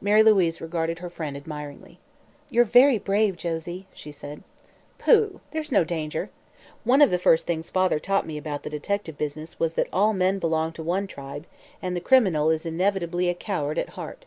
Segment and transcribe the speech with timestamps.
[0.00, 1.98] Mary Louise regarded her friend admiringly.
[2.48, 4.42] "You're very brave, Josie," she said.
[4.98, 5.40] "Pooh!
[5.50, 6.30] There's no danger.
[6.84, 10.14] One of the first things father taught me about the detective business was that all
[10.14, 11.44] men belong to one tribe,
[11.82, 14.24] and the criminal is inevitably a coward at heart.